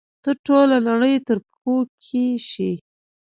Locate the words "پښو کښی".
1.47-2.27